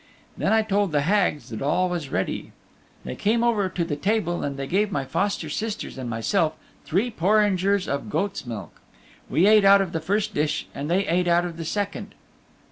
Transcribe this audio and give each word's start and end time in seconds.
Then 0.35 0.51
I 0.51 0.63
told 0.63 0.91
the 0.91 1.01
Hags 1.01 1.49
that 1.49 1.61
all 1.61 1.87
was 1.87 2.09
ready. 2.09 2.53
They 3.05 3.15
came 3.15 3.43
over 3.43 3.69
to 3.69 3.85
the 3.85 3.95
table 3.95 4.43
and 4.43 4.57
they 4.57 4.65
gave 4.65 4.91
my 4.91 5.05
foster 5.05 5.47
sisters 5.47 5.95
and 5.95 6.09
myself 6.09 6.55
three 6.85 7.11
porringers 7.11 7.87
of 7.87 8.09
goat's 8.09 8.47
milk. 8.47 8.81
We 9.29 9.45
ate 9.45 9.63
out 9.63 9.79
of 9.79 9.91
the 9.91 10.01
first 10.01 10.33
dish 10.33 10.65
and 10.73 10.89
they 10.89 11.05
ate 11.05 11.27
out 11.27 11.45
of 11.45 11.55
the 11.57 11.65
second. 11.65 12.15